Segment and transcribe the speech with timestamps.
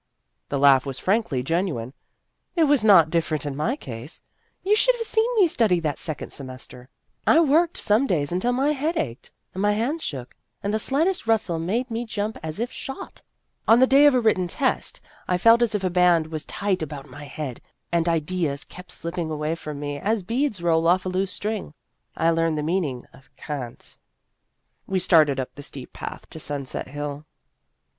[0.49, 1.93] The laugh was frankly genuine.
[2.55, 4.19] "It was not different in my case.
[4.63, 6.89] You should have seen me study that second semester.
[7.27, 10.33] I worked some days until my head ached, and my hands shook,
[10.63, 13.21] and the slightest rustle made me jump as if shot.
[13.67, 16.81] On the day of a written test, I felt as if a band was tight
[16.81, 17.61] about my head,
[17.91, 21.75] and ideas kept slipping away from me as beads roll off a loose string.
[22.17, 23.97] I learned the meaning of cant"
[24.87, 27.23] We started up the steep path to Sun set Hill.